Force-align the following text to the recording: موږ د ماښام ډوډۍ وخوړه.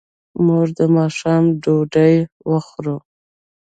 موږ 0.45 0.65
د 0.79 0.81
ماښام 0.95 1.43
ډوډۍ 1.63 2.15
وخوړه. 2.49 2.95